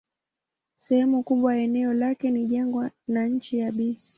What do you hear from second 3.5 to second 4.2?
yabisi.